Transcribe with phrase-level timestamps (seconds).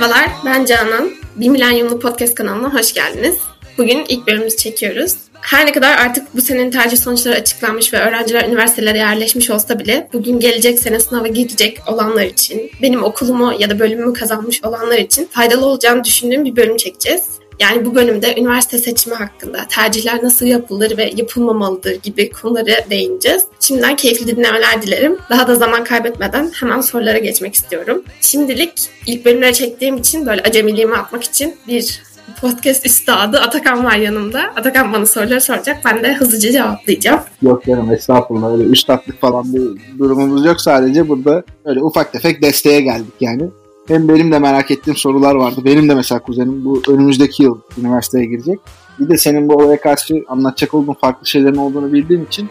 [0.00, 1.10] Merhabalar, ben Canan.
[1.36, 3.38] Bir Milenyumlu Podcast kanalına hoş geldiniz.
[3.78, 5.14] Bugün ilk bölümümüzü çekiyoruz.
[5.40, 10.08] Her ne kadar artık bu senenin tercih sonuçları açıklanmış ve öğrenciler üniversitelere yerleşmiş olsa bile
[10.12, 15.28] bugün gelecek sene sınava girecek olanlar için, benim okulumu ya da bölümümü kazanmış olanlar için
[15.30, 17.22] faydalı olacağını düşündüğüm bir bölüm çekeceğiz.
[17.60, 23.44] Yani bu bölümde üniversite seçimi hakkında, tercihler nasıl yapılır ve yapılmamalıdır gibi konuları değineceğiz.
[23.60, 25.18] Şimdiden keyifli dinlemeler dilerim.
[25.30, 28.04] Daha da zaman kaybetmeden hemen sorulara geçmek istiyorum.
[28.20, 28.72] Şimdilik
[29.06, 32.02] ilk bölümleri çektiğim için böyle acemiliğimi atmak için bir
[32.40, 34.40] podcast üstadı Atakan var yanımda.
[34.56, 35.76] Atakan bana soruları soracak.
[35.84, 37.20] Ben de hızlıca cevaplayacağım.
[37.42, 40.60] Yok canım estağfurullah öyle üstadlık falan bir durumumuz yok.
[40.60, 43.42] Sadece burada öyle ufak tefek desteğe geldik yani.
[43.88, 45.60] Hem benim de merak ettiğim sorular vardı.
[45.64, 48.60] Benim de mesela kuzenim bu önümüzdeki yıl üniversiteye girecek.
[48.98, 52.48] Bir de senin bu olaya karşı anlatacak olduğun farklı şeylerin olduğunu bildiğim için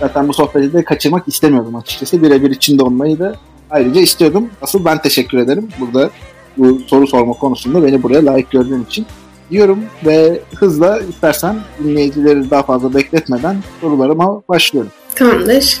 [0.00, 2.22] zaten bu sohbeti de kaçırmak istemiyordum açıkçası.
[2.22, 3.34] Birebir içinde olmayı da
[3.70, 4.50] ayrıca istiyordum.
[4.62, 6.10] Asıl ben teşekkür ederim burada
[6.56, 9.06] bu soru sorma konusunda beni buraya layık gördüğün için
[9.50, 14.90] diyorum ve hızla istersen dinleyicileri daha fazla bekletmeden sorularıma başlıyorum.
[15.14, 15.78] Tamamdır.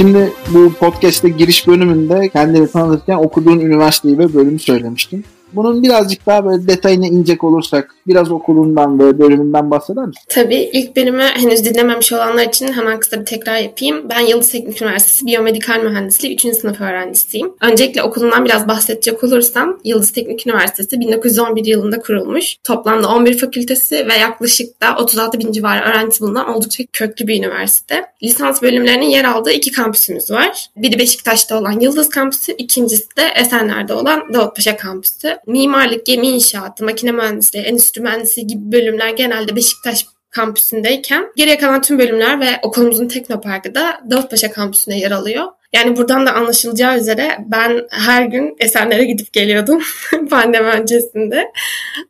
[0.00, 5.24] Şimdi bu podcast'te giriş bölümünde kendini tanıtırken okuduğun üniversiteyi ve bölümü söylemiştin.
[5.52, 10.22] Bunun birazcık daha böyle detayına inecek olursak biraz okulundan ve bölümünden bahseder misin?
[10.28, 14.08] Tabii ilk bölümü henüz dinlememiş olanlar için hemen kısa bir tekrar yapayım.
[14.08, 16.40] Ben Yıldız Teknik Üniversitesi Biyomedikal Mühendisliği 3.
[16.40, 17.52] sınıf öğrencisiyim.
[17.60, 22.56] Öncelikle okulundan biraz bahsedecek olursam Yıldız Teknik Üniversitesi 1911 yılında kurulmuş.
[22.64, 28.04] Toplamda 11 fakültesi ve yaklaşık da 36 bin civarı öğrencisi bulunan oldukça köklü bir üniversite.
[28.22, 30.66] Lisans bölümlerinin yer aldığı iki kampüsümüz var.
[30.76, 37.12] Biri Beşiktaş'ta olan Yıldız Kampüsü, ikincisi de Esenler'de olan Davutpaşa Kampüsü mimarlık, gemi inşaatı, makine
[37.12, 43.74] mühendisliği, endüstri mühendisliği gibi bölümler genelde Beşiktaş kampüsündeyken geriye kalan tüm bölümler ve okulumuzun teknoparkı
[43.74, 45.46] da Davutpaşa kampüsünde yer alıyor.
[45.72, 49.82] Yani buradan da anlaşılacağı üzere ben her gün Esenler'e gidip geliyordum
[50.30, 51.52] pandemi öncesinde.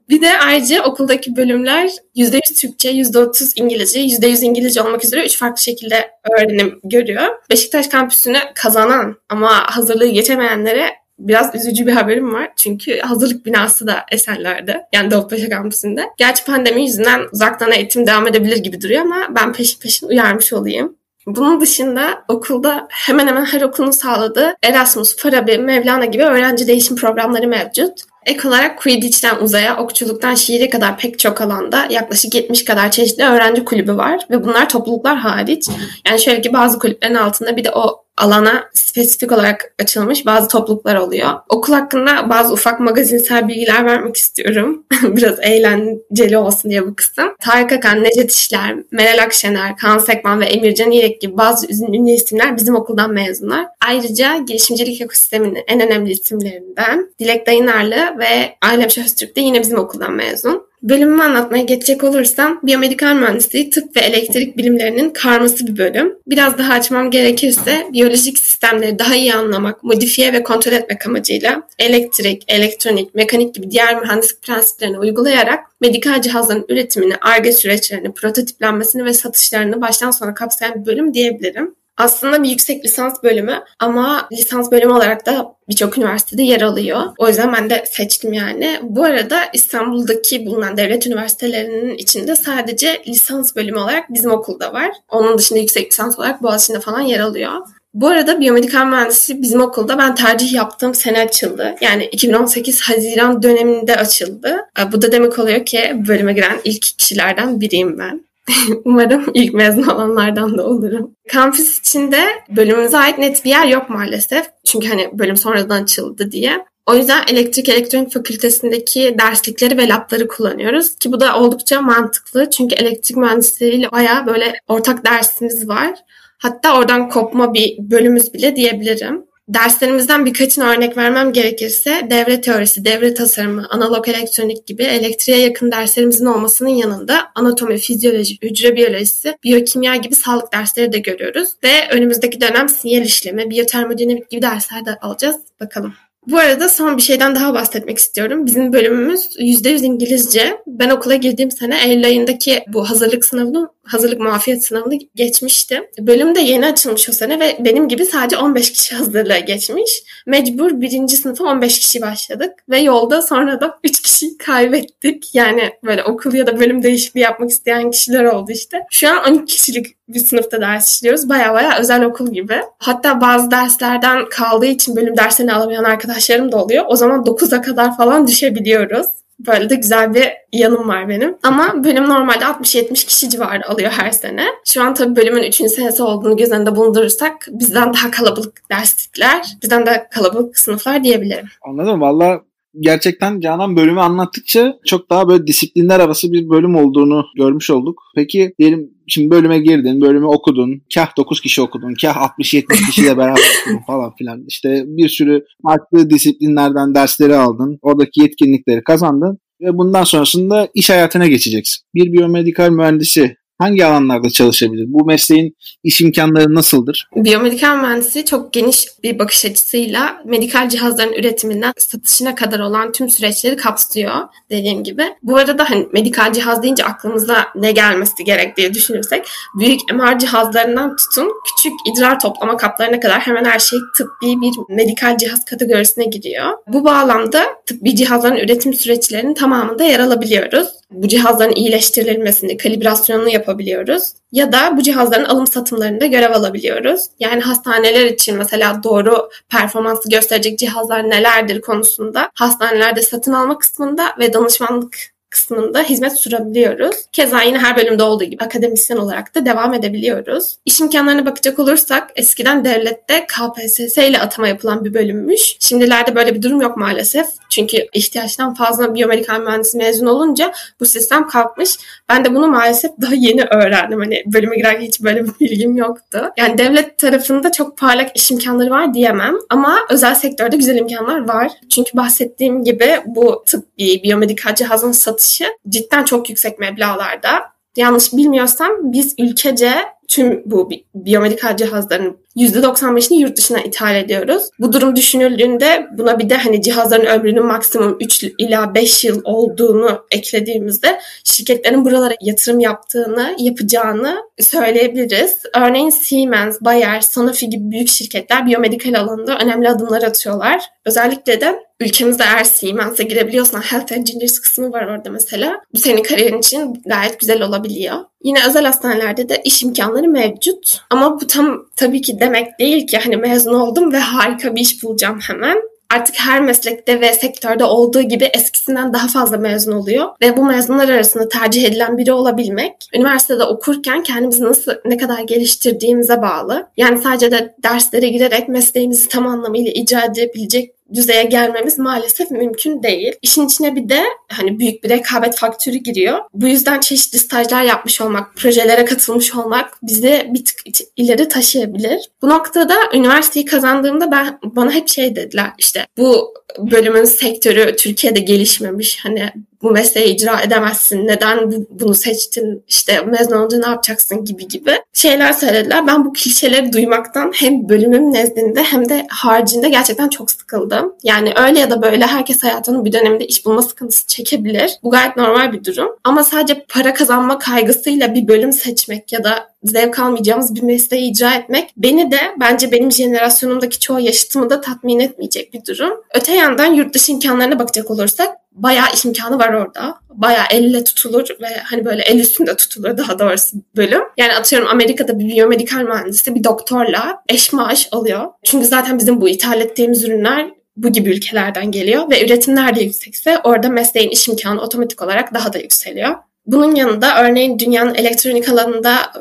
[0.09, 5.63] Bir de ayrıca okuldaki bölümler %100 Türkçe, %30 İngilizce, %100 İngilizce olmak üzere üç farklı
[5.63, 7.27] şekilde öğrenim görüyor.
[7.51, 12.53] Beşiktaş kampüsünü kazanan ama hazırlığı geçemeyenlere biraz üzücü bir haberim var.
[12.57, 14.83] Çünkü hazırlık binası da Esenler'de.
[14.93, 16.05] Yani Davutpaşa kampüsünde.
[16.17, 20.97] Gerçi pandemi yüzünden uzaktan eğitim devam edebilir gibi duruyor ama ben peşin peşin uyarmış olayım.
[21.27, 27.49] Bunun dışında okulda hemen hemen her okulun sağladığı Erasmus, Farabi, Mevlana gibi öğrenci değişim programları
[27.49, 27.93] mevcut.
[28.27, 33.65] Ek olarak Quidditch'ten uzaya, okçuluktan şiire kadar pek çok alanda yaklaşık 70 kadar çeşitli öğrenci
[33.65, 35.69] kulübü var ve bunlar topluluklar hariç.
[36.09, 40.97] Yani şöyle ki bazı kulüplerin altında bir de o alana spesifik olarak açılmış bazı topluluklar
[40.97, 41.31] oluyor.
[41.49, 44.85] Okul hakkında bazı ufak magazinsel bilgiler vermek istiyorum.
[45.03, 47.35] Biraz eğlenceli olsun diye bu kısım.
[47.41, 52.57] Tarık Akan, Necdet İşler, Meral Akşener, Kaan Sekman ve Emircan İrek gibi bazı ünlü isimler
[52.57, 53.67] bizim okuldan mezunlar.
[53.87, 60.13] Ayrıca girişimcilik ekosisteminin en önemli isimlerinden Dilek Dayınarlı ve Ailem Şahıstürk de yine bizim okuldan
[60.13, 60.70] mezun.
[60.83, 66.17] Bölümümü anlatmaya geçecek olursam biyomedikal mühendisliği tıp ve elektrik bilimlerinin karması bir bölüm.
[66.27, 72.45] Biraz daha açmam gerekirse biyolojik sistemleri daha iyi anlamak, modifiye ve kontrol etmek amacıyla elektrik,
[72.49, 79.81] elektronik, mekanik gibi diğer mühendislik prensiplerini uygulayarak medikal cihazların üretimini, arge süreçlerini, prototiplenmesini ve satışlarını
[79.81, 81.75] baştan sona kapsayan bir bölüm diyebilirim.
[82.01, 87.03] Aslında bir yüksek lisans bölümü ama lisans bölümü olarak da birçok üniversitede yer alıyor.
[87.19, 88.79] O yüzden ben de seçtim yani.
[88.83, 94.91] Bu arada İstanbul'daki bulunan devlet üniversitelerinin içinde sadece lisans bölümü olarak bizim okulda var.
[95.09, 97.53] Onun dışında yüksek lisans olarak Boğaziçi'nde falan yer alıyor.
[97.95, 101.75] Bu arada biyomedikal mühendisliği bizim okulda ben tercih yaptığım sene açıldı.
[101.81, 104.57] Yani 2018 Haziran döneminde açıldı.
[104.93, 108.30] Bu da demek oluyor ki bölüme giren ilk kişilerden biriyim ben.
[108.85, 111.15] Umarım ilk mezun olanlardan da olurum.
[111.33, 112.21] Kampüs içinde
[112.57, 114.47] bölümümüze ait net bir yer yok maalesef.
[114.65, 116.65] Çünkü hani bölüm sonradan açıldı diye.
[116.87, 120.97] O yüzden elektrik elektronik fakültesindeki derslikleri ve labları kullanıyoruz.
[120.97, 122.51] Ki bu da oldukça mantıklı.
[122.51, 125.95] Çünkü elektrik mühendisleriyle bayağı böyle ortak dersimiz var.
[126.39, 129.25] Hatta oradan kopma bir bölümümüz bile diyebilirim.
[129.55, 136.27] Derslerimizden birkaçını örnek vermem gerekirse devre teorisi, devre tasarımı, analog elektronik gibi elektriğe yakın derslerimizin
[136.27, 141.51] olmasının yanında anatomi, fizyoloji, hücre biyolojisi, biyokimya gibi sağlık dersleri de görüyoruz.
[141.65, 145.37] Ve önümüzdeki dönem sinyal işlemi, biyotermodinamik gibi dersler de alacağız.
[145.61, 145.95] Bakalım.
[146.27, 148.47] Bu arada son bir şeyden daha bahsetmek istiyorum.
[148.47, 150.57] Bizim bölümümüz %100 İngilizce.
[150.67, 155.91] Ben okula girdiğim sene Eylül ayındaki bu hazırlık sınavını hazırlık muafiyet sınavını geçmişti.
[155.99, 160.03] Bölüm de yeni açılmış o sene ve benim gibi sadece 15 kişi hazırlığa geçmiş.
[160.27, 165.35] Mecbur birinci sınıfa 15 kişi başladık ve yolda sonra da 3 kişi kaybettik.
[165.35, 168.79] Yani böyle okul ya da bölüm değişikliği yapmak isteyen kişiler oldu işte.
[168.91, 171.29] Şu an 12 kişilik bir sınıfta ders işliyoruz.
[171.29, 172.61] Baya baya özel okul gibi.
[172.79, 176.85] Hatta bazı derslerden kaldığı için bölüm derslerini alamayan arkadaşlarım da oluyor.
[176.89, 179.07] O zaman 9'a kadar falan düşebiliyoruz.
[179.47, 181.37] Böyle de güzel bir yanım var benim.
[181.43, 184.47] Ama bölüm normalde 60-70 kişi civarı alıyor her sene.
[184.65, 185.55] Şu an tabii bölümün 3.
[185.55, 191.47] senesi olduğunu göz önünde bulundurursak bizden daha kalabalık derslikler, bizden daha kalabalık sınıflar diyebilirim.
[191.63, 192.01] Anladım.
[192.01, 192.41] Valla
[192.81, 198.03] gerçekten Canan bölümü anlattıkça çok daha böyle disiplinler arası bir bölüm olduğunu görmüş olduk.
[198.15, 200.83] Peki diyelim şimdi bölüme girdin, bölümü okudun.
[200.95, 204.45] Kah 9 kişi okudun, kah 60-70 kişiyle beraber okudun falan filan.
[204.49, 207.79] İşte bir sürü farklı disiplinlerden dersleri aldın.
[207.83, 211.85] Oradaki yetkinlikleri kazandın ve bundan sonrasında iş hayatına geçeceksin.
[211.95, 214.85] Bir biyomedikal mühendisi hangi alanlarda çalışabilir?
[214.89, 217.09] Bu mesleğin iş imkanları nasıldır?
[217.17, 223.57] Biyomedikal mühendisi çok geniş bir bakış açısıyla medikal cihazların üretiminden satışına kadar olan tüm süreçleri
[223.57, 224.15] kapsıyor
[224.51, 225.03] dediğim gibi.
[225.23, 229.27] Bu arada hani medikal cihaz deyince aklımıza ne gelmesi gerek diye düşünürsek
[229.59, 235.17] büyük MR cihazlarından tutun küçük idrar toplama kaplarına kadar hemen her şey tıbbi bir medikal
[235.17, 236.53] cihaz kategorisine giriyor.
[236.67, 240.80] Bu bağlamda tıbbi cihazların üretim süreçlerinin tamamında yer alabiliyoruz.
[240.91, 244.03] Bu cihazların iyileştirilmesini, kalibrasyonunu yapabiliyoruz.
[244.33, 247.01] Ya da bu cihazların alım satımlarında görev alabiliyoruz.
[247.21, 254.33] Yani hastaneler için mesela doğru performansı gösterecek cihazlar nelerdir konusunda hastanelerde satın alma kısmında ve
[254.33, 256.97] danışmanlık kısmında hizmet sürebiliyoruz.
[257.13, 260.57] Keza yine her bölümde olduğu gibi akademisyen olarak da devam edebiliyoruz.
[260.67, 265.57] İş imkanlarına bakacak olursak eskiden devlette KPSS ile atama yapılan bir bölümmüş.
[265.61, 267.27] Şimdilerde böyle bir durum yok maalesef.
[267.51, 271.79] Çünkü ihtiyaçtan fazla biyomedikal mühendisi mezun olunca bu sistem kalkmış.
[272.09, 274.01] Ben de bunu maalesef daha yeni öğrendim.
[274.01, 276.33] Hani bölüme girerken hiç böyle bir bilgim yoktu.
[276.37, 279.35] Yani devlet tarafında çok parlak iş imkanları var diyemem.
[279.51, 281.53] Ama özel sektörde güzel imkanlar var.
[281.75, 287.31] Çünkü bahsettiğim gibi bu tıbbi, biyomedikal cihazın satışı cidden çok yüksek meblalarda.
[287.77, 289.73] Yanlış bilmiyorsam biz ülkece
[290.09, 294.43] tüm bu biyomedikal cihazların %95'ini yurt dışına ithal ediyoruz.
[294.59, 300.07] Bu durum düşünüldüğünde buna bir de hani cihazların ömrünün maksimum 3 ila 5 yıl olduğunu
[300.11, 305.43] eklediğimizde şirketlerin buralara yatırım yaptığını, yapacağını söyleyebiliriz.
[305.57, 310.65] Örneğin Siemens, Bayer, Sanofi gibi büyük şirketler biyomedikal alanında önemli adımlar atıyorlar.
[310.87, 315.61] Özellikle de ülkemizde eğer Siemens'e girebiliyorsan Health Engineers kısmı var orada mesela.
[315.75, 317.97] Bu senin kariyerin için gayet güzel olabiliyor.
[318.25, 320.81] Yine özel hastanelerde de iş imkanları mevcut.
[320.91, 324.83] Ama bu tam tabii ki demek değil ki hani mezun oldum ve harika bir iş
[324.83, 330.09] bulacağım hemen artık her meslekte ve sektörde olduğu gibi eskisinden daha fazla mezun oluyor.
[330.23, 336.23] Ve bu mezunlar arasında tercih edilen biri olabilmek, üniversitede okurken kendimizi nasıl, ne kadar geliştirdiğimize
[336.23, 336.67] bağlı.
[336.77, 343.13] Yani sadece de derslere girerek mesleğimizi tam anlamıyla icra edebilecek düzeye gelmemiz maalesef mümkün değil.
[343.23, 346.19] İşin içine bir de hani büyük bir rekabet faktörü giriyor.
[346.35, 350.57] Bu yüzden çeşitli stajlar yapmış olmak, projelere katılmış olmak bizi bir tık
[350.97, 352.11] ileri taşıyabilir.
[352.23, 358.99] Bu noktada üniversiteyi kazandığımda ben bana hep şey dediler işte bu bölümün sektörü Türkiye'de gelişmemiş.
[359.03, 361.07] Hani bu mesleği icra edemezsin.
[361.07, 362.65] Neden bu, bunu seçtin?
[362.69, 365.87] İşte mezun olunca ne yapacaksın gibi gibi şeyler söylediler.
[365.87, 370.95] Ben bu klişeleri duymaktan hem bölümüm nezdinde hem de haricinde gerçekten çok sıkıldım.
[371.03, 374.73] Yani öyle ya da böyle herkes hayatının bir döneminde iş bulma sıkıntısı çekebilir.
[374.83, 375.89] Bu gayet normal bir durum.
[376.05, 381.35] Ama sadece para kazanma kaygısıyla bir bölüm seçmek ya da zevk almayacağımız bir mesleği icra
[381.35, 385.93] etmek beni de bence benim jenerasyonumdaki çoğu yaşıtımı da tatmin etmeyecek bir durum.
[386.15, 389.95] Öte yandan yurt dışı imkanlarına bakacak olursak bayağı imkanı var orada.
[390.09, 394.03] Bayağı elle tutulur ve hani böyle el üstünde tutulur daha doğrusu bölüm.
[394.17, 398.27] Yani atıyorum Amerika'da bir biyomedikal mühendisi bir doktorla eş maaş alıyor.
[398.45, 403.39] Çünkü zaten bizim bu ithal ettiğimiz ürünler bu gibi ülkelerden geliyor ve üretim nerede yüksekse
[403.45, 406.15] orada mesleğin iş imkanı otomatik olarak daha da yükseliyor.
[406.47, 409.13] Bunun yanında örneğin dünyanın elektronik alanında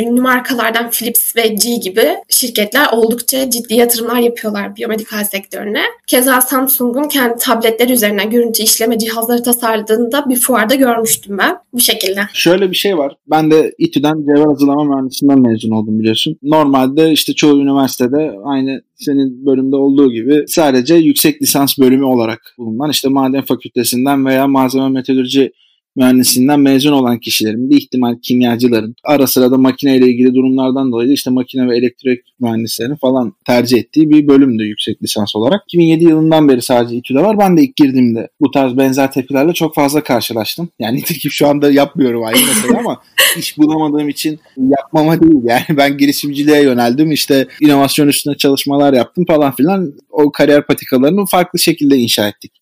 [0.00, 5.82] ünlü markalardan Philips ve G gibi şirketler oldukça ciddi yatırımlar yapıyorlar biyomedikal sektörüne.
[6.06, 11.56] Keza Samsung'un kendi tabletleri üzerinden görüntü işleme cihazları tasarladığında bir fuarda görmüştüm ben.
[11.72, 12.20] Bu şekilde.
[12.32, 13.16] Şöyle bir şey var.
[13.30, 16.36] Ben de İTÜ'den cevher hazırlama mühendisinden mezun oldum biliyorsun.
[16.42, 22.90] Normalde işte çoğu üniversitede aynı senin bölümde olduğu gibi sadece yüksek lisans bölümü olarak bulunan
[22.90, 25.52] işte maden fakültesinden veya malzeme meteoroloji
[25.98, 31.30] mühendisliğinden mezun olan kişilerin, bir ihtimal kimyacıların, ara sıra da makineyle ilgili durumlardan dolayı işte
[31.30, 35.62] makine ve elektrik mühendislerinin falan tercih ettiği bir bölümdü yüksek lisans olarak.
[35.68, 37.38] 2007 yılından beri sadece İTÜ'de var.
[37.38, 40.68] Ben de ilk girdiğimde bu tarz benzer tepkilerle çok fazla karşılaştım.
[40.78, 43.00] Yani nitekim şu anda yapmıyorum aynı mesela ama
[43.38, 45.40] iş bulamadığım için yapmama değil.
[45.44, 47.12] Yani ben girişimciliğe yöneldim.
[47.12, 49.92] İşte inovasyon üstüne çalışmalar yaptım falan filan.
[50.10, 52.57] O kariyer patikalarını farklı şekilde inşa ettik.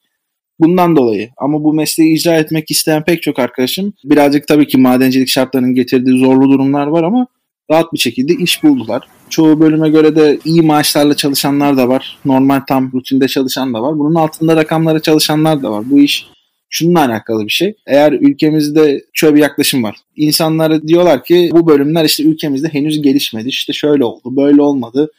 [0.61, 5.29] Bundan dolayı ama bu mesleği icra etmek isteyen pek çok arkadaşım birazcık tabii ki madencilik
[5.29, 7.27] şartlarının getirdiği zorlu durumlar var ama
[7.71, 9.09] rahat bir şekilde iş buldular.
[9.31, 12.19] Çoğu bölüme göre de iyi maaşlarla çalışanlar da var.
[12.25, 13.99] Normal tam rutinde çalışan da var.
[13.99, 15.91] Bunun altında rakamlara çalışanlar da var.
[15.91, 16.27] Bu iş
[16.71, 17.75] şununla alakalı bir şey.
[17.87, 19.97] Eğer ülkemizde şöyle bir yaklaşım var.
[20.17, 23.49] İnsanlara diyorlar ki bu bölümler işte ülkemizde henüz gelişmedi.
[23.49, 25.11] İşte şöyle oldu, böyle olmadı.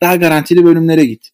[0.00, 1.33] Daha garantili bölümlere git.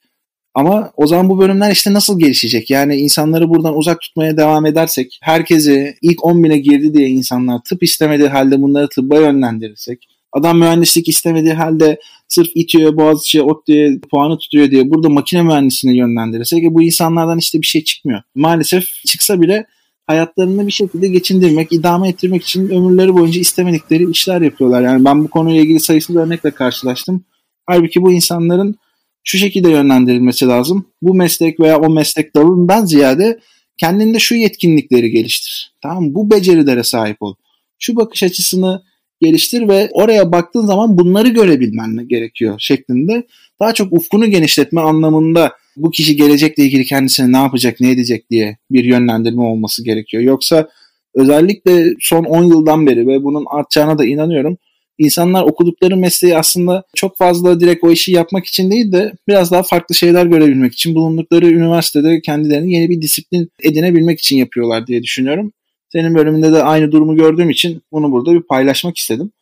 [0.54, 2.70] Ama o zaman bu bölümler işte nasıl gelişecek?
[2.70, 7.82] Yani insanları buradan uzak tutmaya devam edersek, herkesi ilk 10 bine girdi diye insanlar tıp
[7.82, 14.70] istemediği halde bunları tıbba yönlendirirsek, adam mühendislik istemediği halde sırf İTÜ'ye, Boğaziçi'ye, ODTÜ'ye puanı tutuyor
[14.70, 18.22] diye burada makine mühendisliğine yönlendirirsek e bu insanlardan işte bir şey çıkmıyor.
[18.34, 19.66] Maalesef çıksa bile
[20.06, 24.82] hayatlarını bir şekilde geçindirmek, idame ettirmek için ömürleri boyunca istemedikleri işler yapıyorlar.
[24.82, 27.24] Yani ben bu konuyla ilgili sayısız örnekle karşılaştım.
[27.66, 28.76] Halbuki bu insanların
[29.24, 30.86] şu şekilde yönlendirilmesi lazım.
[31.02, 33.40] Bu meslek veya o meslek dalından ziyade
[33.78, 35.72] kendinde şu yetkinlikleri geliştir.
[35.82, 37.34] Tamam Bu becerilere sahip ol.
[37.78, 38.82] Şu bakış açısını
[39.20, 43.26] geliştir ve oraya baktığın zaman bunları görebilmen gerekiyor şeklinde.
[43.60, 48.58] Daha çok ufkunu genişletme anlamında bu kişi gelecekle ilgili kendisine ne yapacak, ne edecek diye
[48.70, 50.22] bir yönlendirme olması gerekiyor.
[50.22, 50.68] Yoksa
[51.14, 54.58] özellikle son 10 yıldan beri ve bunun artacağına da inanıyorum
[55.00, 59.62] insanlar okudukları mesleği aslında çok fazla direkt o işi yapmak için değil de biraz daha
[59.62, 65.52] farklı şeyler görebilmek için bulundukları üniversitede kendilerini yeni bir disiplin edinebilmek için yapıyorlar diye düşünüyorum.
[65.92, 69.32] Senin bölümünde de aynı durumu gördüğüm için bunu burada bir paylaşmak istedim.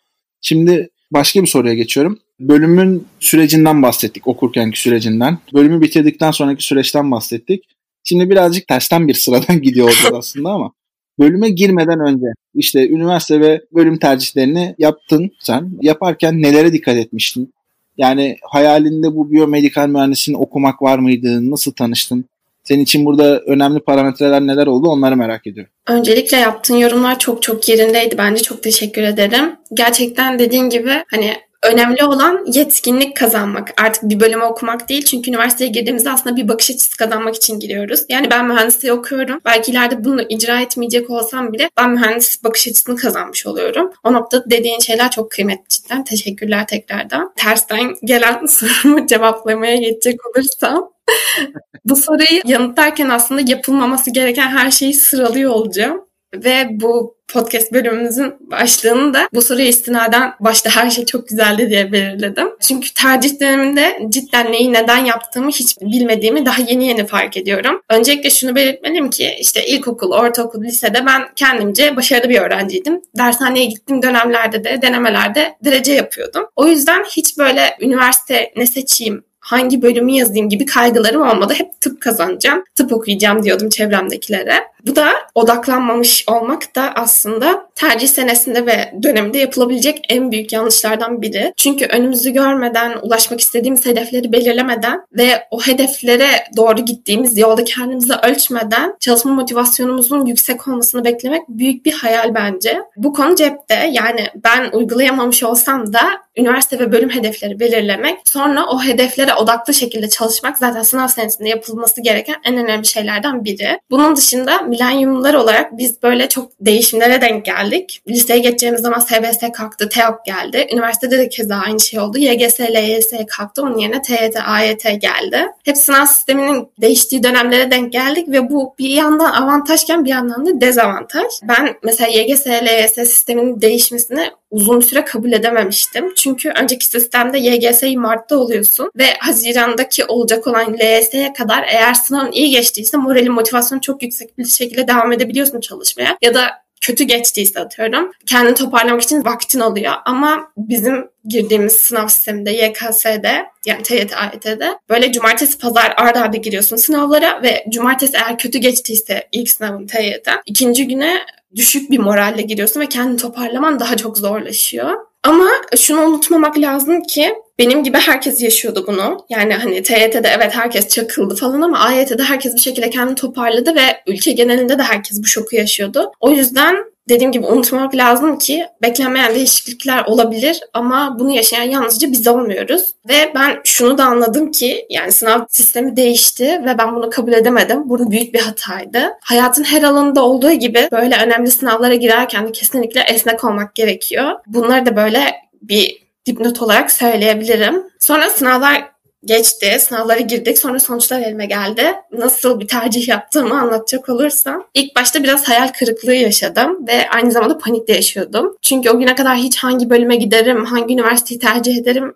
[0.41, 2.19] Şimdi başka bir soruya geçiyorum.
[2.41, 5.38] Bölümün sürecinden bahsettik, okurkenki sürecinden.
[5.55, 7.65] Bölümü bitirdikten sonraki süreçten bahsettik.
[8.05, 10.73] Şimdi birazcık tersten bir sıradan gidiyor aslında ama
[11.19, 15.71] bölüme girmeden önce işte üniversite ve bölüm tercihlerini yaptın sen.
[15.81, 17.53] Yaparken nelere dikkat etmiştin?
[17.99, 21.51] Yani hayalinde bu biyomedikal mühendisliğini okumak var mıydı?
[21.51, 22.25] Nasıl tanıştın?
[22.65, 25.73] Senin için burada önemli parametreler neler oldu onları merak ediyorum.
[25.89, 28.19] Öncelikle yaptığın yorumlar çok çok yerindeydi.
[28.19, 29.57] Bence çok teşekkür ederim.
[29.75, 33.83] Gerçekten dediğin gibi hani önemli olan yetkinlik kazanmak.
[33.83, 35.05] Artık bir bölümü okumak değil.
[35.05, 38.00] Çünkü üniversiteye girdiğimizde aslında bir bakış açısı kazanmak için giriyoruz.
[38.09, 39.41] Yani ben mühendisliği okuyorum.
[39.45, 43.93] Belki ileride bunu icra etmeyecek olsam bile ben mühendis bakış açısını kazanmış oluyorum.
[44.05, 46.05] O noktada dediğin şeyler çok kıymetli cidden.
[46.05, 47.33] Teşekkürler tekrardan.
[47.37, 50.91] Tersten gelen sorumu cevaplamaya geçecek olursam
[51.85, 56.08] bu soruyu yanıtlarken aslında yapılmaması gereken her şeyi sıralıyor olacağım.
[56.35, 61.92] Ve bu podcast bölümümüzün başlığını da bu soruya istinaden başta her şey çok güzeldi diye
[61.92, 62.49] belirledim.
[62.61, 67.82] Çünkü tercih döneminde cidden neyi neden yaptığımı hiç bilmediğimi daha yeni yeni fark ediyorum.
[67.90, 73.02] Öncelikle şunu belirtmeliyim ki işte ilkokul, ortaokul, lisede ben kendimce başarılı bir öğrenciydim.
[73.16, 76.44] Dershaneye gittiğim dönemlerde de denemelerde derece yapıyordum.
[76.56, 81.54] O yüzden hiç böyle üniversite ne seçeyim, hangi bölümü yazayım gibi kaygılarım olmadı.
[81.56, 84.64] Hep tıp kazanacağım, tıp okuyacağım diyordum çevremdekilere.
[84.88, 91.52] Bu da odaklanmamış olmak da aslında tercih senesinde ve döneminde yapılabilecek en büyük yanlışlardan biri.
[91.57, 98.97] Çünkü önümüzü görmeden, ulaşmak istediğimiz hedefleri belirlemeden ve o hedeflere doğru gittiğimiz yolda kendimizi ölçmeden
[99.00, 102.78] çalışma motivasyonumuzun yüksek olmasını beklemek büyük bir hayal bence.
[102.97, 103.90] Bu konu cepte.
[103.92, 106.00] Yani ben uygulayamamış olsam da
[106.38, 112.00] üniversite ve bölüm hedefleri belirlemek, sonra o hedeflere odaklı şekilde çalışmak zaten sınav senesinde yapılması
[112.00, 113.80] gereken en önemli şeylerden biri.
[113.90, 118.02] Bunun dışında milenyumlar olarak biz böyle çok değişimlere denk geldik.
[118.08, 120.66] Liseye geçeceğimiz zaman SBS kalktı, TEOK geldi.
[120.73, 122.18] Üniversitede de keza aynı şey oldu.
[122.18, 123.62] YGS, LYS kalktı.
[123.62, 125.47] Onun yerine TYT, AYT geldi.
[125.64, 130.61] Hep sınav sisteminin değiştiği dönemlere denk geldik ve bu bir yandan avantajken bir yandan da
[130.61, 131.26] dezavantaj.
[131.42, 136.14] Ben mesela YGS, LYS sisteminin değişmesini uzun süre kabul edememiştim.
[136.14, 142.50] Çünkü önceki sistemde YGS'yi Mart'ta oluyorsun ve Haziran'daki olacak olan LYS'ye kadar eğer sınavın iyi
[142.50, 146.19] geçtiyse moralin motivasyonu çok yüksek bir şekilde devam edebiliyorsun çalışmaya.
[146.23, 148.12] Ya da kötü geçtiyse atıyorum.
[148.26, 149.92] Kendini toparlamak için vaktin oluyor.
[150.04, 156.76] Ama bizim girdiğimiz sınav sisteminde YKS'de yani TYT, AYT'de böyle cumartesi pazar arda arda giriyorsun
[156.76, 161.18] sınavlara ve cumartesi eğer kötü geçtiyse ilk sınavın TYT ikinci güne
[161.56, 165.08] düşük bir moralle giriyorsun ve kendini toparlaman daha çok zorlaşıyor.
[165.25, 169.27] Ama şunu unutmamak lazım ki benim gibi herkes yaşıyordu bunu.
[169.29, 174.03] Yani hani TYT'de evet herkes çakıldı falan ama AYT'de herkes bir şekilde kendini toparladı ve
[174.07, 176.11] ülke genelinde de herkes bu şoku yaşıyordu.
[176.21, 176.77] O yüzden
[177.09, 182.95] dediğim gibi unutmamak lazım ki beklenmeyen değişiklikler olabilir ama bunu yaşayan yalnızca biz olmuyoruz.
[183.09, 187.88] Ve ben şunu da anladım ki yani sınav sistemi değişti ve ben bunu kabul edemedim.
[187.88, 189.03] Burada büyük bir hataydı.
[189.23, 194.33] Hayatın her alanında olduğu gibi böyle önemli sınavlara girerken de kesinlikle esnek olmak gerekiyor.
[194.47, 197.83] Bunları da böyle bir dipnot olarak söyleyebilirim.
[197.99, 198.91] Sonra sınavlar
[199.25, 199.77] geçti.
[199.81, 200.59] Sınavlara girdik.
[200.59, 201.95] Sonra sonuçlar elime geldi.
[202.13, 204.67] Nasıl bir tercih yaptığımı anlatacak olursam.
[204.75, 208.57] ilk başta biraz hayal kırıklığı yaşadım ve aynı zamanda panik de yaşıyordum.
[208.63, 212.15] Çünkü o güne kadar hiç hangi bölüme giderim, hangi üniversiteyi tercih ederim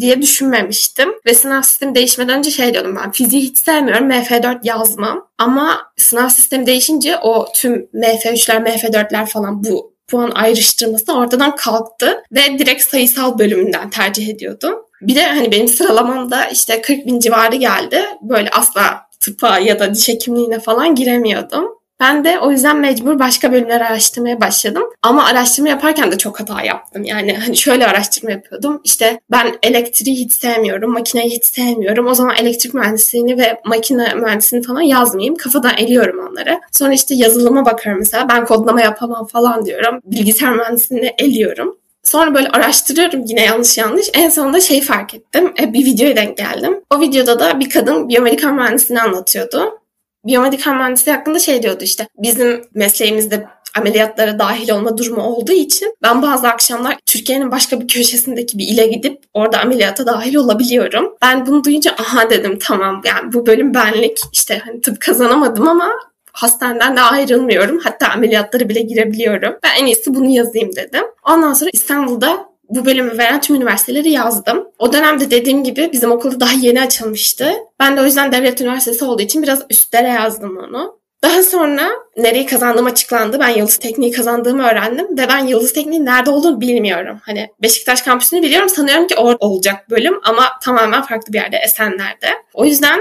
[0.00, 1.08] diye düşünmemiştim.
[1.26, 5.28] Ve sınav sistemi değişmeden önce şey diyordum ben fiziği hiç sevmiyorum MF4 yazmam.
[5.38, 12.58] Ama sınav sistemi değişince o tüm MF3'ler MF4'ler falan bu puan ayrıştırması ortadan kalktı ve
[12.58, 14.74] direkt sayısal bölümünden tercih ediyordum.
[15.02, 18.04] Bir de hani benim sıralamamda işte 40 bin civarı geldi.
[18.22, 21.80] Böyle asla tıpa ya da diş hekimliğine falan giremiyordum.
[22.00, 24.82] Ben de o yüzden mecbur başka bölümler araştırmaya başladım.
[25.02, 27.04] Ama araştırma yaparken de çok hata yaptım.
[27.04, 28.80] Yani hani şöyle araştırma yapıyordum.
[28.84, 32.06] İşte ben elektriği hiç sevmiyorum, makineyi hiç sevmiyorum.
[32.06, 35.34] O zaman elektrik mühendisliğini ve makine mühendisliğini falan yazmayayım.
[35.34, 36.60] Kafadan eliyorum onları.
[36.72, 38.28] Sonra işte yazılıma bakıyorum mesela.
[38.28, 40.00] Ben kodlama yapamam falan diyorum.
[40.04, 41.79] Bilgisayar mühendisliğini eliyorum.
[42.02, 44.10] Sonra böyle araştırıyorum yine yanlış yanlış.
[44.14, 45.54] En sonunda şey fark ettim.
[45.60, 46.80] E, bir videoya denk geldim.
[46.90, 49.78] O videoda da bir kadın biyomedikal mühendisliğini anlatıyordu.
[50.26, 52.08] Biyomedikal mühendisliği hakkında şey diyordu işte.
[52.18, 53.46] Bizim mesleğimizde
[53.78, 58.86] ameliyatlara dahil olma durumu olduğu için ben bazı akşamlar Türkiye'nin başka bir köşesindeki bir ile
[58.86, 61.16] gidip orada ameliyata dahil olabiliyorum.
[61.22, 65.90] Ben bunu duyunca aha dedim tamam yani bu bölüm benlik işte hani tıp kazanamadım ama
[66.32, 67.80] hastaneden de ayrılmıyorum.
[67.84, 69.58] Hatta ameliyatlara bile girebiliyorum.
[69.62, 71.04] Ben en iyisi bunu yazayım dedim.
[71.24, 74.68] Ondan sonra İstanbul'da bu bölümü veren tüm üniversiteleri yazdım.
[74.78, 77.52] O dönemde dediğim gibi bizim okulda daha yeni açılmıştı.
[77.80, 81.00] Ben de o yüzden devlet üniversitesi olduğu için biraz üstlere yazdım onu.
[81.22, 83.40] Daha sonra nereyi kazandığım açıklandı.
[83.40, 87.20] Ben Yıldız Tekniği kazandığımı öğrendim ve ben Yıldız Tekniği nerede olduğunu bilmiyorum.
[87.22, 88.68] Hani Beşiktaş kampüsünü biliyorum.
[88.68, 92.28] Sanıyorum ki orada olacak bölüm ama tamamen farklı bir yerde Esenler'de.
[92.54, 93.00] O yüzden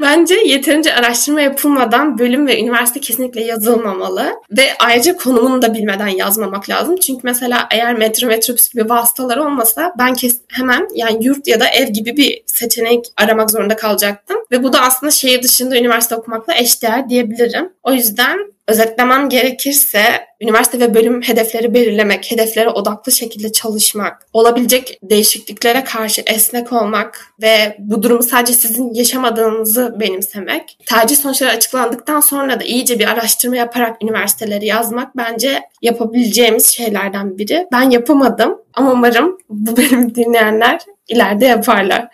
[0.00, 4.32] Bence yeterince araştırma yapılmadan bölüm ve üniversite kesinlikle yazılmamalı.
[4.50, 6.96] Ve ayrıca konumunu da bilmeden yazmamak lazım.
[6.96, 11.68] Çünkü mesela eğer metro metrobüs gibi vasıtalar olmasa ben kes hemen yani yurt ya da
[11.68, 14.36] ev gibi bir seçenek aramak zorunda kalacaktım.
[14.50, 17.72] Ve bu da aslında şehir dışında üniversite okumakla eşdeğer diyebilirim.
[17.82, 20.02] O yüzden özetlemem gerekirse
[20.40, 27.76] üniversite ve bölüm hedefleri belirlemek, hedeflere odaklı şekilde çalışmak, olabilecek değişikliklere karşı esnek olmak ve
[27.78, 34.02] bu durumu sadece sizin yaşamadığınızı benimsemek, tercih sonuçları açıklandıktan sonra da iyice bir araştırma yaparak
[34.02, 37.66] üniversiteleri yazmak bence yapabileceğimiz şeylerden biri.
[37.72, 42.08] Ben yapamadım ama umarım bu bölümü dinleyenler ileride yaparlar.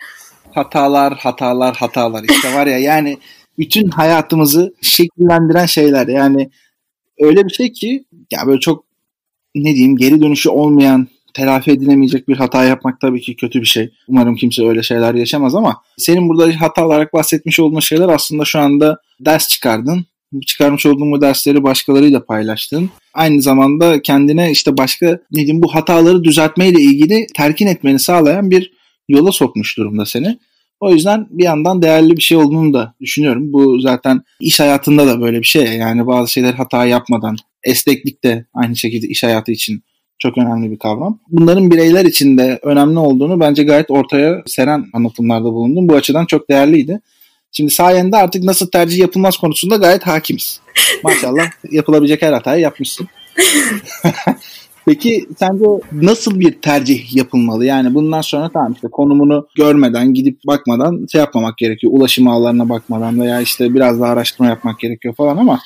[0.51, 2.23] Hatalar, hatalar, hatalar.
[2.23, 3.17] İşte var ya yani
[3.59, 6.07] bütün hayatımızı şekillendiren şeyler.
[6.07, 6.49] Yani
[7.19, 8.85] öyle bir şey ki ya böyle çok
[9.55, 13.89] ne diyeyim geri dönüşü olmayan telafi edilemeyecek bir hata yapmak tabii ki kötü bir şey.
[14.07, 18.59] Umarım kimse öyle şeyler yaşamaz ama senin burada hata olarak bahsetmiş olduğun şeyler aslında şu
[18.59, 20.05] anda ders çıkardın.
[20.45, 22.89] Çıkarmış olduğun bu dersleri başkalarıyla paylaştın.
[23.13, 28.71] Aynı zamanda kendine işte başka ne diyeyim bu hataları düzeltmeyle ilgili terkin etmeni sağlayan bir
[29.09, 30.39] yola sokmuş durumda seni.
[30.79, 33.53] O yüzden bir yandan değerli bir şey olduğunu da düşünüyorum.
[33.53, 35.63] Bu zaten iş hayatında da böyle bir şey.
[35.63, 39.83] Yani bazı şeyler hata yapmadan, esneklik de aynı şekilde iş hayatı için
[40.19, 41.19] çok önemli bir kavram.
[41.27, 45.89] Bunların bireyler için de önemli olduğunu bence gayet ortaya seren anlatımlarda bulundum.
[45.89, 47.01] Bu açıdan çok değerliydi.
[47.51, 50.61] Şimdi sayende artık nasıl tercih yapılmaz konusunda gayet hakimiz.
[51.03, 53.07] Maşallah yapılabilecek her hatayı yapmışsın.
[54.85, 57.65] Peki sence nasıl bir tercih yapılmalı?
[57.65, 61.93] Yani bundan sonra tamam işte konumunu görmeden, gidip bakmadan şey yapmamak gerekiyor.
[61.93, 65.59] Ulaşım ağlarına bakmadan veya işte biraz daha araştırma yapmak gerekiyor falan ama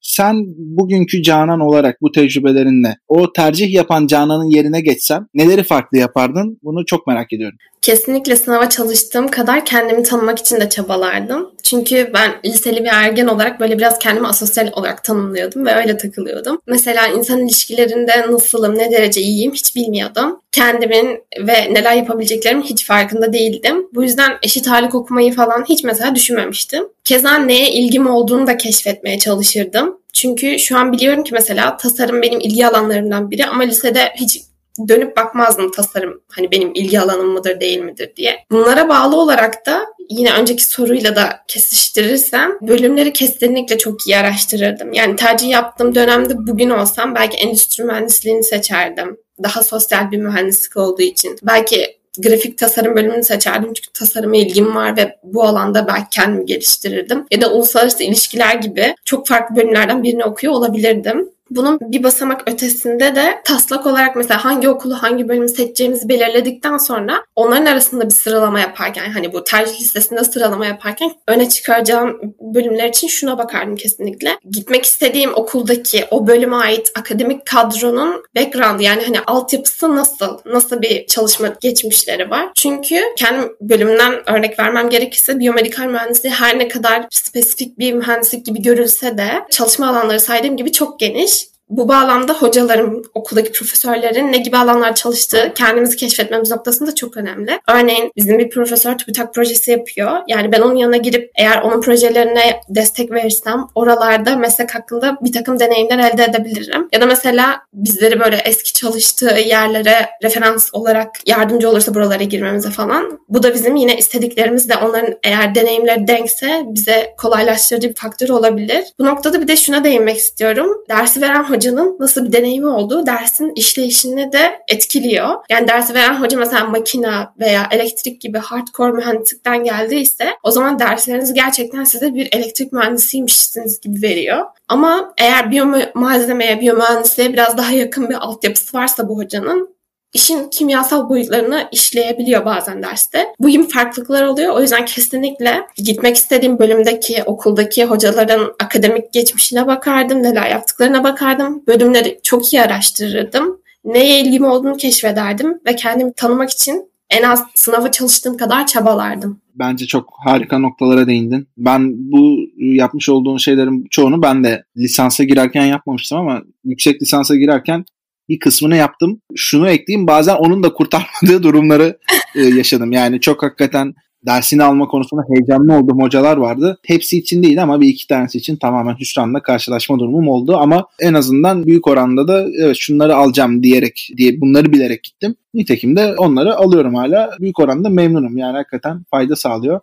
[0.00, 6.58] sen bugünkü Canan olarak bu tecrübelerinle o tercih yapan Canan'ın yerine geçsen neleri farklı yapardın?
[6.62, 7.58] Bunu çok merak ediyorum.
[7.88, 11.50] Kesinlikle sınava çalıştığım kadar kendimi tanımak için de çabalardım.
[11.62, 16.60] Çünkü ben liseli bir ergen olarak böyle biraz kendimi asosyal olarak tanımlıyordum ve öyle takılıyordum.
[16.66, 20.40] Mesela insan ilişkilerinde nasılım, ne derece iyiyim hiç bilmiyordum.
[20.52, 23.86] Kendimin ve neler yapabileceklerimin hiç farkında değildim.
[23.94, 26.84] Bu yüzden eşit ağırlık okumayı falan hiç mesela düşünmemiştim.
[27.04, 29.98] Keza neye ilgim olduğunu da keşfetmeye çalışırdım.
[30.12, 34.40] Çünkü şu an biliyorum ki mesela tasarım benim ilgi alanlarımdan biri ama lisede hiç
[34.88, 38.36] dönüp bakmazdım tasarım hani benim ilgi alanım mıdır değil midir diye.
[38.50, 44.92] Bunlara bağlı olarak da yine önceki soruyla da kesiştirirsem bölümleri kesinlikle çok iyi araştırırdım.
[44.92, 49.16] Yani tercih yaptığım dönemde bugün olsam belki endüstri mühendisliğini seçerdim.
[49.42, 51.36] Daha sosyal bir mühendislik olduğu için.
[51.42, 57.26] Belki grafik tasarım bölümünü seçerdim çünkü tasarıma ilgim var ve bu alanda belki kendimi geliştirirdim.
[57.30, 61.28] Ya da uluslararası ilişkiler gibi çok farklı bölümlerden birini okuyor olabilirdim.
[61.50, 67.24] Bunun bir basamak ötesinde de taslak olarak mesela hangi okulu hangi bölümü seçeceğimizi belirledikten sonra
[67.36, 73.08] onların arasında bir sıralama yaparken hani bu tercih listesinde sıralama yaparken öne çıkaracağım bölümler için
[73.08, 74.38] şuna bakardım kesinlikle.
[74.50, 80.38] Gitmek istediğim okuldaki o bölüme ait akademik kadronun background yani hani altyapısı nasıl?
[80.44, 82.48] Nasıl bir çalışma geçmişleri var?
[82.54, 88.62] Çünkü kendim bölümünden örnek vermem gerekirse biyomedikal mühendisliği her ne kadar spesifik bir mühendislik gibi
[88.62, 91.37] görülse de çalışma alanları saydığım gibi çok geniş
[91.70, 97.60] bu bağlamda hocalarım, okuldaki profesörlerin ne gibi alanlar çalıştığı kendimizi keşfetmemiz noktasında çok önemli.
[97.68, 100.12] Örneğin bizim bir profesör TÜBİTAK projesi yapıyor.
[100.28, 105.60] Yani ben onun yanına girip eğer onun projelerine destek verirsem oralarda meslek hakkında bir takım
[105.60, 106.88] deneyimler elde edebilirim.
[106.92, 113.20] Ya da mesela bizleri böyle eski çalıştığı yerlere referans olarak yardımcı olursa buralara girmemize falan.
[113.28, 118.84] Bu da bizim yine istediklerimizle onların eğer deneyimleri denkse bize kolaylaştırıcı bir faktör olabilir.
[118.98, 120.84] Bu noktada bir de şuna değinmek istiyorum.
[120.88, 125.28] Dersi veren hocanın nasıl bir deneyimi olduğu dersin işleyişini de etkiliyor.
[125.50, 131.34] Yani dersi veren hoca mesela makina veya elektrik gibi hardcore mühendislikten geldiyse o zaman dersleriniz
[131.34, 134.46] gerçekten size bir elektrik mühendisiymişsiniz gibi veriyor.
[134.68, 139.77] Ama eğer biyomalzemeye, biyomühendisliğe biraz daha yakın bir altyapısı varsa bu hocanın
[140.12, 143.26] işin kimyasal boyutlarını işleyebiliyor bazen derste.
[143.40, 144.54] Bu gibi farklılıklar oluyor.
[144.54, 151.62] O yüzden kesinlikle gitmek istediğim bölümdeki, okuldaki hocaların akademik geçmişine bakardım, neler yaptıklarına bakardım.
[151.66, 153.60] Bölümleri çok iyi araştırırdım.
[153.84, 159.40] Neye ilgim olduğunu keşfederdim ve kendimi tanımak için en az sınava çalıştığım kadar çabalardım.
[159.54, 161.48] Bence çok harika noktalara değindin.
[161.56, 167.84] Ben bu yapmış olduğun şeylerin çoğunu ben de lisansa girerken yapmamıştım ama yüksek lisansa girerken
[168.28, 169.20] bir kısmını yaptım.
[169.36, 171.98] Şunu ekleyeyim bazen onun da kurtarmadığı durumları
[172.34, 172.92] e, yaşadım.
[172.92, 173.94] Yani çok hakikaten
[174.26, 176.78] dersini alma konusunda heyecanlı olduğum hocalar vardı.
[176.86, 180.56] Hepsi için değil ama bir iki tanesi için tamamen hüsranla karşılaşma durumum oldu.
[180.56, 185.34] Ama en azından büyük oranda da evet şunları alacağım diyerek diye bunları bilerek gittim.
[185.54, 187.30] Nitekim de onları alıyorum hala.
[187.40, 188.36] Büyük oranda memnunum.
[188.36, 189.80] Yani hakikaten fayda sağlıyor.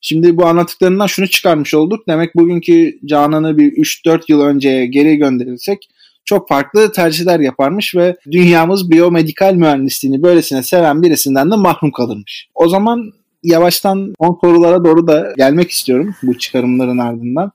[0.00, 2.08] Şimdi bu anlattıklarından şunu çıkarmış olduk.
[2.08, 5.88] Demek bugünkü Canan'ı bir 3-4 yıl önceye geri gönderirsek
[6.28, 12.48] çok farklı tercihler yaparmış ve dünyamız biyomedikal mühendisliğini böylesine seven birisinden de mahrum kalırmış.
[12.54, 13.12] O zaman
[13.42, 17.52] yavaştan son sorulara doğru da gelmek istiyorum bu çıkarımların ardından.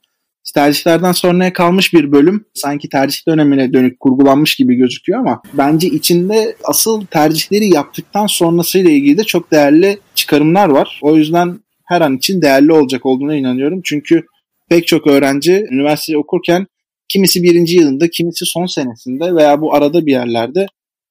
[0.53, 6.55] Tercihlerden sonraya kalmış bir bölüm sanki tercih dönemine dönük kurgulanmış gibi gözüküyor ama bence içinde
[6.63, 10.99] asıl tercihleri yaptıktan sonrasıyla ilgili de çok değerli çıkarımlar var.
[11.01, 13.81] O yüzden her an için değerli olacak olduğuna inanıyorum.
[13.83, 14.25] Çünkü
[14.69, 16.67] pek çok öğrenci üniversite okurken
[17.09, 20.65] Kimisi birinci yılında, kimisi son senesinde veya bu arada bir yerlerde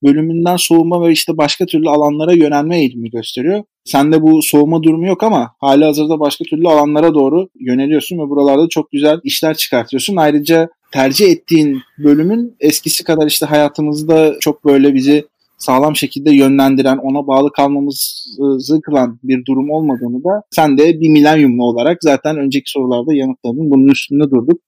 [0.05, 3.63] bölümünden soğuma ve işte başka türlü alanlara yönelme eğilimi gösteriyor.
[3.85, 8.69] Sende bu soğuma durumu yok ama hali hazırda başka türlü alanlara doğru yöneliyorsun ve buralarda
[8.69, 10.17] çok güzel işler çıkartıyorsun.
[10.17, 15.25] Ayrıca tercih ettiğin bölümün eskisi kadar işte hayatımızda çok böyle bizi
[15.59, 21.65] sağlam şekilde yönlendiren, ona bağlı kalmamızı kılan bir durum olmadığını da sen de bir milenyumlu
[21.65, 23.71] olarak zaten önceki sorularda yanıtladın.
[23.71, 24.61] Bunun üstünde durduk.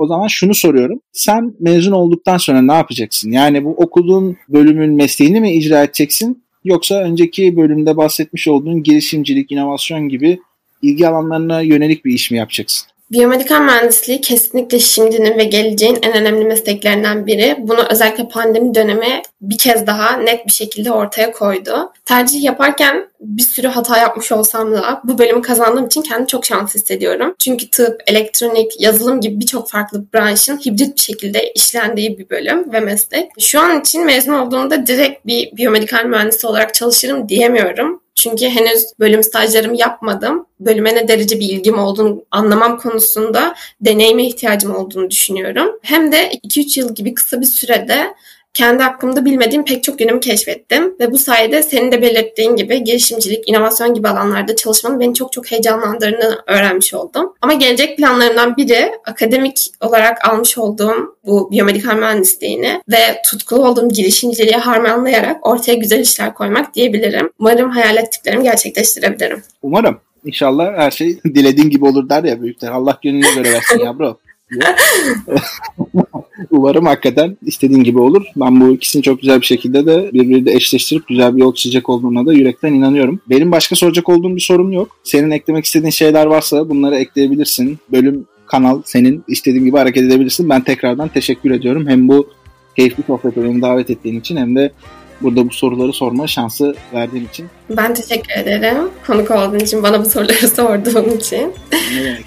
[0.00, 1.00] O zaman şunu soruyorum.
[1.12, 3.32] Sen mezun olduktan sonra ne yapacaksın?
[3.32, 6.42] Yani bu okuduğun bölümün mesleğini mi icra edeceksin?
[6.64, 10.40] Yoksa önceki bölümde bahsetmiş olduğun girişimcilik, inovasyon gibi
[10.82, 12.89] ilgi alanlarına yönelik bir iş mi yapacaksın?
[13.12, 17.56] Biyomedikal mühendisliği kesinlikle şimdinin ve geleceğin en önemli mesleklerinden biri.
[17.58, 21.92] Bunu özellikle pandemi dönemi bir kez daha net bir şekilde ortaya koydu.
[22.04, 26.80] Tercih yaparken bir sürü hata yapmış olsam da bu bölümü kazandığım için kendimi çok şanslı
[26.80, 27.34] hissediyorum.
[27.38, 32.80] Çünkü tıp, elektronik, yazılım gibi birçok farklı branşın hibrit bir şekilde işlendiği bir bölüm ve
[32.80, 33.30] meslek.
[33.38, 38.00] Şu an için mezun olduğumda direkt bir biyomedikal mühendisi olarak çalışırım diyemiyorum.
[38.20, 40.46] Çünkü henüz bölüm stajlarımı yapmadım.
[40.60, 45.78] Bölüme ne derece bir ilgim olduğunu anlamam konusunda deneyime ihtiyacım olduğunu düşünüyorum.
[45.82, 48.14] Hem de 2-3 yıl gibi kısa bir sürede
[48.54, 53.48] kendi hakkımda bilmediğim pek çok yönümü keşfettim ve bu sayede senin de belirttiğin gibi girişimcilik,
[53.48, 57.34] inovasyon gibi alanlarda çalışmanın beni çok çok heyecanlandırdığını öğrenmiş oldum.
[57.42, 64.56] Ama gelecek planlarımdan biri akademik olarak almış olduğum bu biyomedikal mühendisliğini ve tutkulu olduğum girişimciliği
[64.56, 67.30] harmanlayarak ortaya güzel işler koymak diyebilirim.
[67.38, 69.42] Umarım hayal ettiklerimi gerçekleştirebilirim.
[69.62, 70.00] Umarım.
[70.24, 72.70] İnşallah her şey dilediğin gibi olur der ya büyükler.
[72.70, 74.18] Allah gönlüne göre versin yavrum.
[76.50, 78.22] Umarım hakikaten istediğin gibi olur.
[78.36, 82.26] Ben bu ikisini çok güzel bir şekilde de birbiriyle eşleştirip güzel bir yol çizecek olduğuna
[82.26, 83.20] da yürekten inanıyorum.
[83.30, 84.96] Benim başka soracak olduğum bir sorum yok.
[85.04, 87.78] Senin eklemek istediğin şeyler varsa bunları ekleyebilirsin.
[87.92, 90.48] Bölüm kanal senin istediğin gibi hareket edebilirsin.
[90.48, 91.88] Ben tekrardan teşekkür ediyorum.
[91.88, 92.28] Hem bu
[92.76, 94.72] keyifli sohbete beni davet ettiğin için hem de
[95.22, 97.46] burada bu soruları sorma şansı verdiğin için.
[97.70, 98.76] Ben teşekkür ederim.
[99.06, 101.52] Konuk olduğun için, bana bu soruları sorduğun için.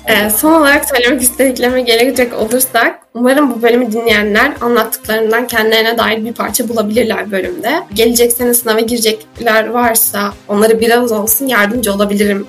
[0.07, 6.33] ee, son olarak söylemek istediklerime gelecek olursak, umarım bu bölümü dinleyenler anlattıklarımdan kendilerine dair bir
[6.33, 7.71] parça bulabilirler bölümde.
[7.93, 12.47] Gelecek sene sınava girecekler varsa onları biraz olsun yardımcı olabilirim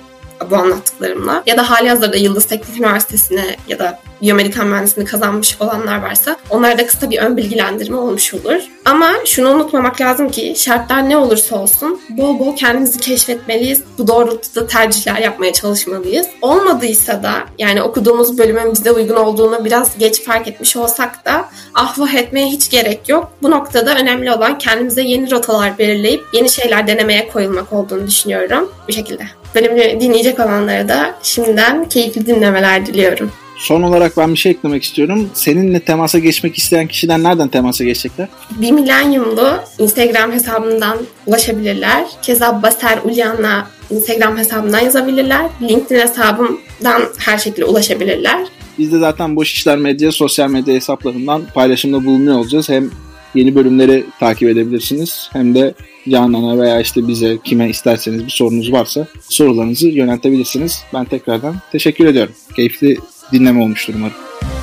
[0.49, 6.01] bu anlattıklarımla ya da hali hazırda Yıldız Teknik Üniversitesi'ne ya da biyomedikal mühendisliğini kazanmış olanlar
[6.01, 8.61] varsa onlarda kısa bir ön bilgilendirme olmuş olur.
[8.85, 13.81] Ama şunu unutmamak lazım ki şartlar ne olursa olsun bol bol kendimizi keşfetmeliyiz.
[13.97, 16.27] Bu doğrultuda tercihler yapmaya çalışmalıyız.
[16.41, 22.13] Olmadıysa da yani okuduğumuz bölümün bize uygun olduğunu biraz geç fark etmiş olsak da ahvah
[22.13, 23.31] etmeye hiç gerek yok.
[23.43, 28.71] Bu noktada önemli olan kendimize yeni rotalar belirleyip yeni şeyler denemeye koyulmak olduğunu düşünüyorum.
[28.87, 29.23] Bu şekilde.
[29.55, 33.31] Bölümü dinleyecek olanlara da şimdiden keyifli dinlemeler diliyorum.
[33.57, 35.29] Son olarak ben bir şey eklemek istiyorum.
[35.33, 38.27] Seninle temasa geçmek isteyen kişiler nereden temasa geçecekler?
[38.61, 42.05] Bir milenyumlu Instagram hesabından ulaşabilirler.
[42.21, 45.45] Keza Baser Ulyan'la Instagram hesabından yazabilirler.
[45.61, 48.47] LinkedIn hesabımdan her şekilde ulaşabilirler.
[48.77, 52.69] Biz de zaten Boş İşler Medya sosyal medya hesaplarından paylaşımda bulunuyor olacağız.
[52.69, 52.91] Hem
[53.35, 55.73] yeni bölümleri takip edebilirsiniz hem de
[56.09, 60.83] Canan'a veya işte bize kime isterseniz bir sorunuz varsa sorularınızı yöneltebilirsiniz.
[60.93, 62.33] Ben tekrardan teşekkür ediyorum.
[62.55, 62.97] Keyifli
[63.31, 64.15] dinleme olmuştur umarım.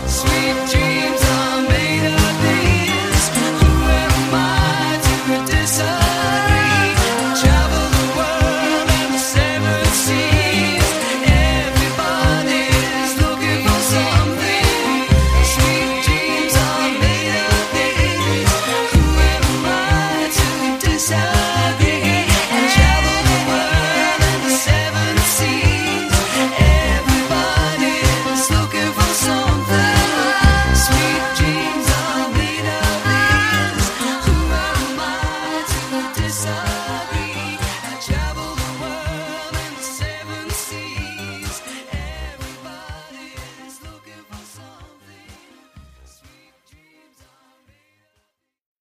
[0.07, 0.92] Sweet